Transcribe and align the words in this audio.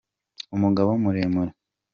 umugabo 0.55 0.91
muremure 1.03 1.51